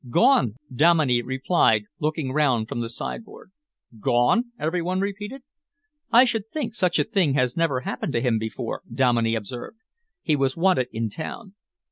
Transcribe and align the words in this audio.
"Gone," 0.09 0.55
Dominey 0.73 1.21
replied, 1.21 1.83
looking 1.99 2.31
round 2.33 2.67
from 2.67 2.79
the 2.81 2.89
sideboard. 2.89 3.51
"Gone?" 3.99 4.45
every 4.57 4.81
one 4.81 4.99
repeated. 4.99 5.43
"I 6.11 6.23
should 6.25 6.47
think 6.49 6.73
such 6.73 6.97
a 6.97 7.03
thing 7.03 7.35
has 7.35 7.55
never 7.55 7.81
happened 7.81 8.13
to 8.13 8.19
him 8.21 8.39
before," 8.39 8.81
Dominey 8.91 9.35
observed. 9.35 9.77
"He 10.23 10.35
was 10.35 10.57
wanted 10.57 10.87
in 10.91 11.09
town." 11.09 11.53